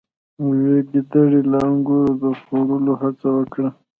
[0.59, 3.69] یوې ګیدړې له انګورو د خوړلو هڅه وکړه.